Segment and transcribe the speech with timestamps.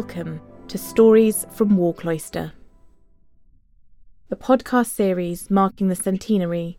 [0.00, 2.54] Welcome to Stories from War Cloister,
[4.30, 6.78] the podcast series marking the centenary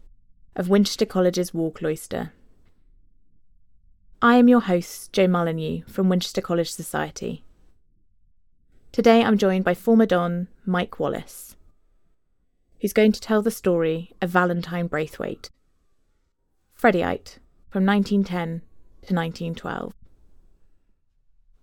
[0.55, 2.33] of Winchester College's War Cloister.
[4.23, 7.45] I am your host, Jo Mullineux from Winchester College Society.
[8.91, 11.55] Today I'm joined by former Don Mike Wallace,
[12.79, 15.51] who's going to tell the story of Valentine Braithwaite,
[16.75, 17.37] Freddyite
[17.69, 18.61] from 1910
[19.03, 19.93] to 1912.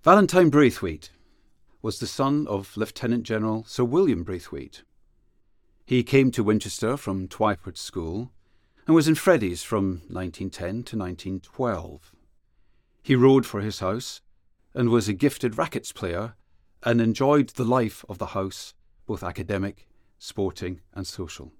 [0.04, 1.10] Valentine Braithwaite
[1.80, 4.82] was the son of Lieutenant General Sir William Braithwaite.
[5.84, 8.32] He came to Winchester from Twyford School
[8.86, 12.12] and was in Freddie's from 1910 to 1912.
[13.02, 14.20] He rode for his house
[14.74, 16.34] and was a gifted rackets player
[16.82, 18.74] and enjoyed the life of the house,
[19.06, 19.86] both academic,
[20.18, 21.52] sporting, and social.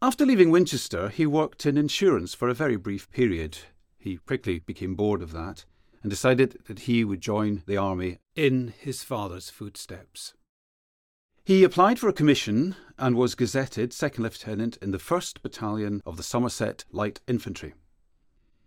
[0.00, 3.58] After leaving Winchester, he worked in insurance for a very brief period.
[3.98, 5.64] He quickly became bored of that
[6.04, 10.34] and decided that he would join the army in his father's footsteps.
[11.44, 16.18] He applied for a commission and was gazetted second lieutenant in the 1st Battalion of
[16.18, 17.72] the Somerset Light Infantry.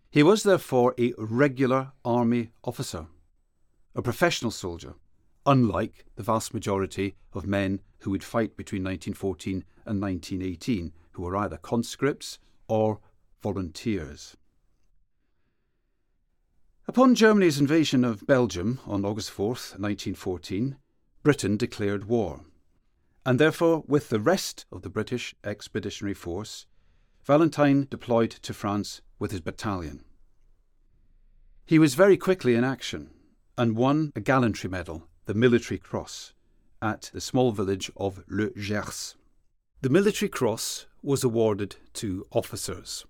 [0.09, 3.07] He was therefore a regular army officer
[3.95, 4.93] a professional soldier,
[5.45, 11.35] unlike the vast majority of men who would fight between 1914 and 1918, who were
[11.35, 12.99] either conscripts or
[13.41, 14.37] volunteers.
[16.89, 20.77] Upon Germany's invasion of Belgium on August 4, 1914,
[21.21, 22.45] Britain declared war,
[23.25, 26.65] and therefore, with the rest of the British Expeditionary Force,
[27.25, 30.05] Valentine deployed to France with his battalion.
[31.65, 33.09] He was very quickly in action
[33.57, 36.31] and won a gallantry medal, the Military Cross,
[36.81, 39.17] at the small village of Le Gers.
[39.81, 43.05] The Military Cross was awarded to officers.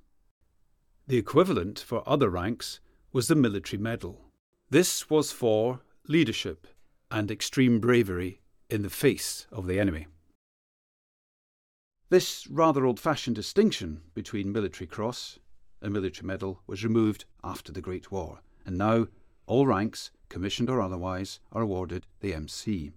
[1.05, 2.79] The equivalent for other ranks
[3.17, 4.21] was the Military Medal.
[4.69, 6.67] This was for leadership
[7.09, 10.05] and extreme bravery in the face of the enemy.
[12.11, 15.39] This rather old fashioned distinction between Military Cross
[15.81, 19.07] and Military Medal was removed after the Great War, and now
[19.47, 22.91] all ranks commissioned or otherwise, are awarded the MC.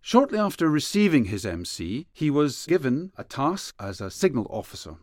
[0.00, 4.98] Shortly after receiving his MC, he was given a task as a signal officer.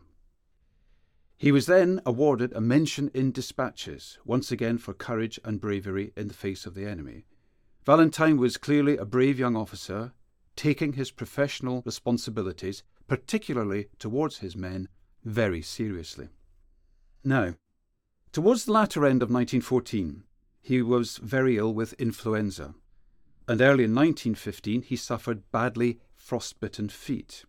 [1.36, 6.28] He was then awarded a mention in dispatches, once again for courage and bravery in
[6.28, 7.26] the face of the enemy.
[7.84, 10.12] Valentine was clearly a brave young officer,
[10.56, 14.88] taking his professional responsibilities, particularly towards his men,
[15.24, 16.28] very seriously.
[17.22, 17.54] Now,
[18.32, 20.22] towards the latter end of 1914,
[20.62, 22.74] he was very ill with influenza,
[23.46, 27.44] and early in 1915 he suffered badly frostbitten feet.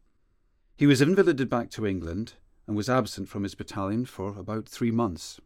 [0.75, 2.34] He was invalided back to England
[2.68, 5.40] and was absent from his battalion for about three months.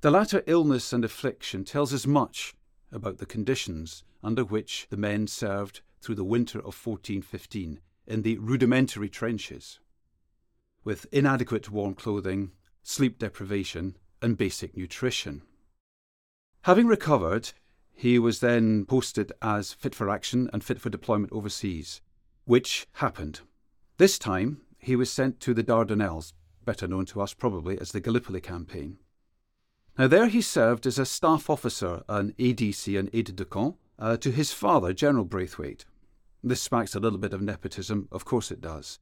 [0.00, 2.54] The latter illness and affliction tells us much
[2.90, 8.38] about the conditions under which the men served through the winter of 1415 in the
[8.38, 9.78] rudimentary trenches,
[10.84, 12.52] with inadequate warm clothing,
[12.82, 15.42] sleep deprivation, and basic nutrition.
[16.62, 17.52] Having recovered,
[17.92, 22.00] he was then posted as fit for action and fit for deployment overseas,
[22.44, 23.40] which happened.
[23.98, 26.32] This time, he was sent to the Dardanelles,
[26.64, 28.98] better known to us probably as the Gallipoli campaign.
[29.98, 34.16] Now, there he served as a staff officer, an ADC and aide de camp, uh,
[34.16, 35.84] to his father, General Braithwaite.
[36.42, 38.98] This smacks a little bit of nepotism, of course it does.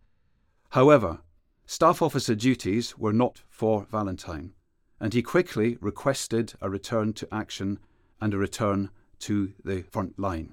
[0.71, 1.21] However,
[1.67, 4.55] staff officer duties were not for Valentine
[5.01, 7.79] and he quickly requested a return to action
[8.21, 8.91] and a return
[9.21, 10.53] to the front line.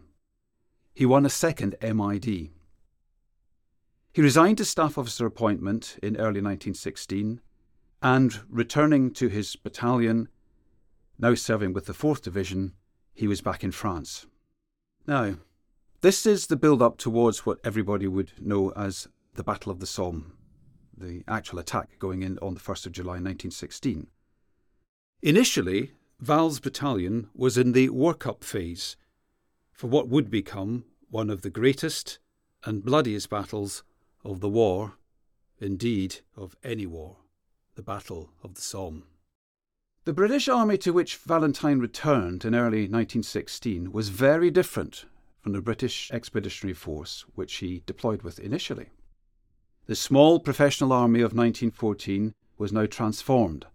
[0.93, 2.51] He won a second MID.
[4.15, 7.41] He resigned his staff officer appointment in early 1916
[8.01, 10.29] and, returning to his battalion,
[11.19, 12.75] now serving with the 4th Division,
[13.13, 14.25] he was back in France.
[15.05, 15.35] Now,
[15.99, 19.85] this is the build up towards what everybody would know as the Battle of the
[19.85, 20.31] Somme,
[20.97, 24.07] the actual attack going in on the 1st of July 1916.
[25.23, 25.91] Initially,
[26.22, 28.95] Val's battalion was in the work-up phase
[29.73, 32.19] for what would become one of the greatest
[32.63, 33.84] and bloodiest battles
[34.25, 34.97] of the war,
[35.59, 37.17] indeed of any war,
[37.75, 39.03] the Battle of the Somme.
[40.05, 45.05] The British army to which Valentine returned in early 1916 was very different
[45.41, 48.89] from the British Expeditionary Force which he deployed with initially.
[49.85, 53.67] The small professional army of 1914 was now transformed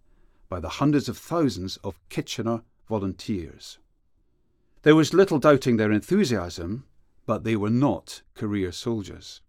[0.48, 3.78] by the hundreds of thousands of Kitchener volunteers.
[4.82, 6.86] There was little doubting their enthusiasm,
[7.24, 9.42] but they were not career soldiers.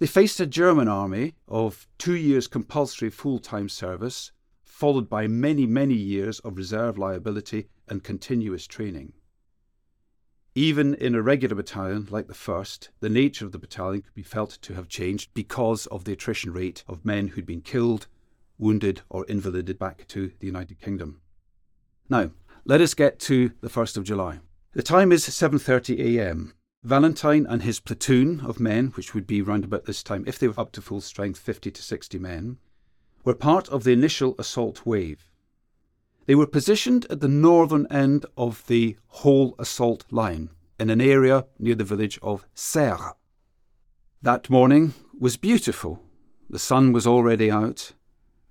[0.00, 4.32] They faced a German army of two years compulsory full time service,
[4.64, 9.12] followed by many, many years of reserve liability and continuous training.
[10.54, 14.22] Even in a regular battalion like the 1st, the nature of the battalion could be
[14.22, 18.06] felt to have changed because of the attrition rate of men who'd been killed,
[18.56, 21.20] wounded, or invalided back to the United Kingdom.
[22.08, 22.30] Now,
[22.64, 24.40] let us get to the 1st of July.
[24.72, 26.54] The time is 7:30 a.m.
[26.82, 30.48] Valentine and his platoon of men, which would be round about this time if they
[30.48, 32.56] were up to full strength 50 to 60 men,
[33.22, 35.28] were part of the initial assault wave.
[36.24, 41.46] They were positioned at the northern end of the whole assault line in an area
[41.58, 43.14] near the village of Serre.
[44.22, 46.02] That morning was beautiful.
[46.48, 47.92] The sun was already out,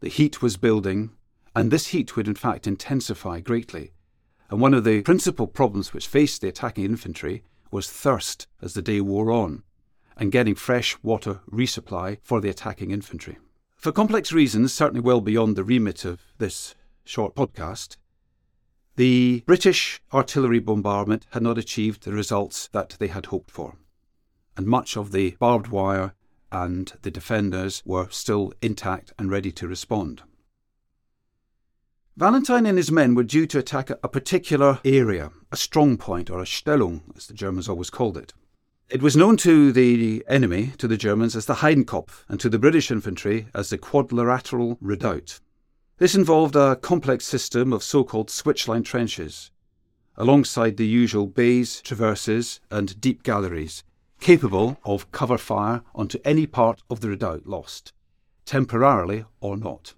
[0.01, 1.11] the heat was building,
[1.55, 3.91] and this heat would in fact intensify greatly.
[4.51, 8.81] And one of the principal problems which faced the attacking infantry was thirst as the
[8.81, 9.63] day wore on,
[10.17, 13.37] and getting fresh water resupply for the attacking infantry.
[13.75, 16.75] For complex reasons, certainly well beyond the remit of this
[17.05, 17.95] short podcast,
[18.95, 23.77] the British artillery bombardment had not achieved the results that they had hoped for,
[24.57, 26.13] and much of the barbed wire
[26.51, 30.23] and the defenders were still intact and ready to respond.
[32.19, 36.41] Valentine and his men were due to attack a particular area, a strong point, or
[36.41, 38.33] a Stellung, as the Germans always called it.
[38.89, 42.59] It was known to the enemy, to the Germans, as the Heidenkopf, and to the
[42.59, 45.39] British infantry as the Quadrilateral Redoubt.
[45.97, 49.49] This involved a complex system of so called switchline trenches,
[50.17, 53.85] alongside the usual bays, traverses, and deep galleries,
[54.19, 57.93] capable of cover fire onto any part of the redoubt lost,
[58.43, 59.93] temporarily or not.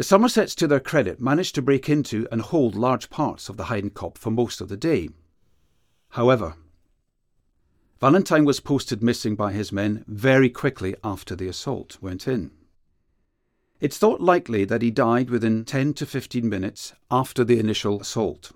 [0.00, 3.64] The Somersets, to their credit, managed to break into and hold large parts of the
[3.64, 5.10] Heidenkopf for most of the day.
[6.12, 6.54] However,
[8.00, 12.50] Valentine was posted missing by his men very quickly after the assault went in.
[13.78, 18.52] It's thought likely that he died within 10 to 15 minutes after the initial assault.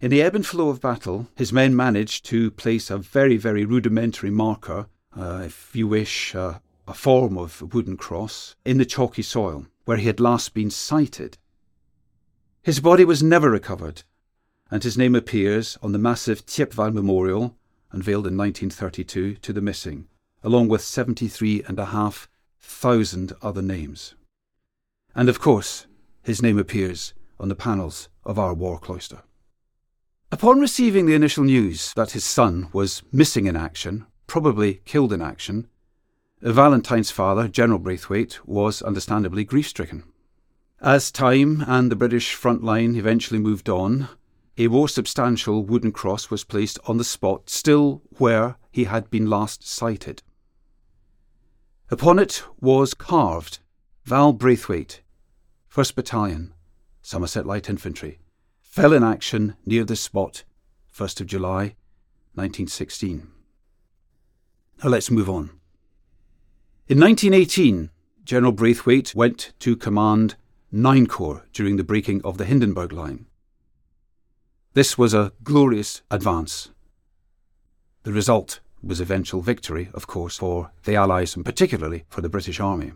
[0.00, 3.66] In the ebb and flow of battle, his men managed to place a very, very
[3.66, 9.20] rudimentary marker, uh, if you wish, uh, a form of wooden cross, in the chalky
[9.20, 11.38] soil where he had last been sighted.
[12.62, 14.02] His body was never recovered,
[14.70, 17.56] and his name appears on the massive Thiepval Memorial,
[17.92, 20.08] unveiled in 1932, to the missing,
[20.42, 22.28] along with 73 and a half
[22.60, 24.16] thousand other names.
[25.14, 25.86] And of course,
[26.22, 29.22] his name appears on the panels of our war cloister.
[30.32, 35.22] Upon receiving the initial news that his son was missing in action, probably killed in
[35.22, 35.68] action,
[36.42, 40.04] Valentine's father, General Braithwaite, was understandably grief stricken.
[40.80, 44.10] As time and the British front line eventually moved on,
[44.58, 49.30] a more substantial wooden cross was placed on the spot still where he had been
[49.30, 50.22] last sighted.
[51.90, 53.60] Upon it was carved
[54.04, 55.00] Val Braithwaite,
[55.72, 56.54] 1st Battalion,
[57.00, 58.18] Somerset Light Infantry,
[58.60, 60.44] fell in action near the spot,
[60.94, 61.76] 1st of July,
[62.34, 63.28] 1916.
[64.82, 65.55] Now let's move on.
[66.88, 67.90] In 1918,
[68.24, 70.36] General Braithwaite went to command
[70.70, 73.26] 9 Corps during the breaking of the Hindenburg Line.
[74.74, 76.70] This was a glorious advance.
[78.04, 82.60] The result was eventual victory, of course, for the Allies and particularly for the British
[82.60, 82.92] Army.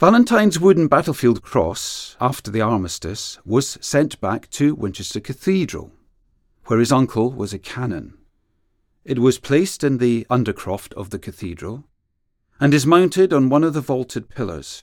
[0.00, 5.92] Valentine's wooden battlefield cross, after the armistice, was sent back to Winchester Cathedral,
[6.68, 8.16] where his uncle was a canon.
[9.04, 11.84] It was placed in the undercroft of the cathedral
[12.60, 14.82] and is mounted on one of the vaulted pillars.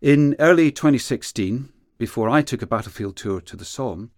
[0.00, 4.10] In early 2016, before I took a battlefield tour to the Somme,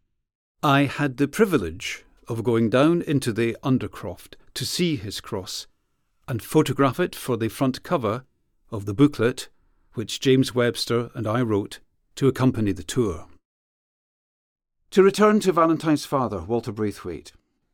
[0.62, 5.67] I had the privilege of going down into the Undercroft to see his cross
[6.29, 8.25] and photograph it for the front cover
[8.71, 9.49] of the booklet
[9.95, 11.81] which James Webster and I wrote
[12.17, 13.26] to accompany the tour.
[14.90, 17.33] To return to Valentine's father, Walter Braithwaite,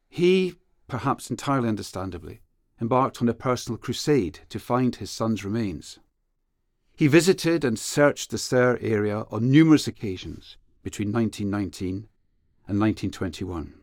[0.09, 0.55] he,
[0.87, 2.41] perhaps entirely understandably,
[2.81, 5.99] embarked on a personal crusade to find his son's remains.
[6.95, 12.09] He visited and searched the Serre area on numerous occasions between 1919
[12.69, 13.75] and 1921.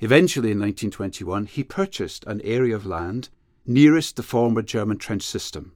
[0.00, 3.28] Eventually, in 1921, he purchased an area of land
[3.66, 5.72] nearest the former German trench system.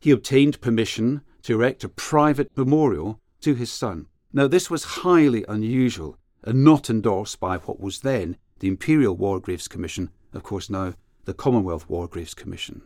[0.00, 4.06] He obtained permission to erect a private memorial to his son.
[4.32, 9.40] Now, this was highly unusual and not endorsed by what was then the Imperial War
[9.40, 12.82] Graves Commission, of course, now the Commonwealth War Graves Commission.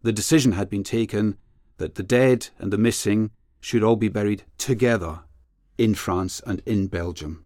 [0.00, 1.36] The decision had been taken
[1.76, 5.20] that the dead and the missing should all be buried together
[5.76, 7.44] in France and in Belgium.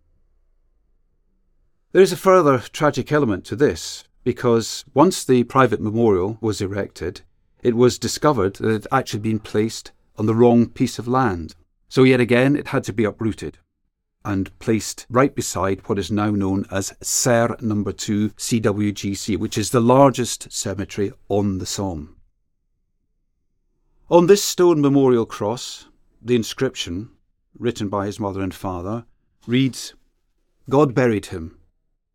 [1.91, 7.23] There is a further tragic element to this, because once the private memorial was erected,
[7.65, 11.57] it was discovered that it had actually been placed on the wrong piece of land.
[11.89, 13.59] So, yet again, it had to be uprooted
[14.25, 19.71] and placed right beside what is now known as Serre Number 2 CWGC, which is
[19.71, 22.17] the largest cemetery on the Somme.
[24.11, 25.87] On this stone memorial cross,
[26.23, 27.11] the inscription,
[27.59, 29.05] written by his mother and father,
[29.47, 29.95] reads
[30.71, 31.59] God buried him,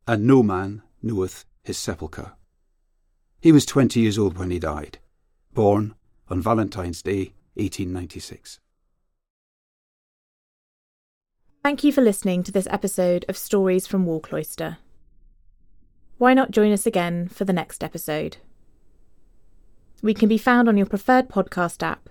[0.08, 2.34] and no man knoweth his sepulchre.
[3.42, 4.98] He was 20 years old when he died,
[5.54, 5.96] born
[6.28, 8.60] on Valentine's Day, 1896.
[11.62, 14.78] Thank you for listening to this episode of Stories from War Cloister.
[16.18, 18.38] Why not join us again for the next episode?
[20.02, 22.08] We can be found on your preferred podcast app,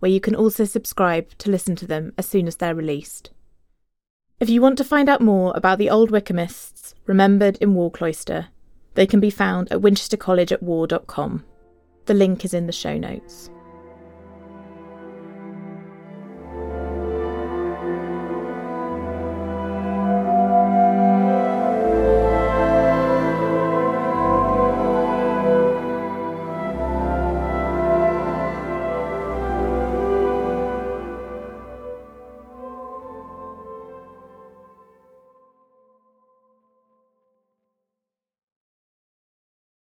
[0.00, 3.30] where you can also subscribe to listen to them as soon as they're released.
[4.40, 8.48] If you want to find out more about the old Wykehamists remembered in War Cloister,
[8.94, 11.44] they can be found at winchestercollegeatwar.com.
[12.06, 13.48] The link is in the show notes.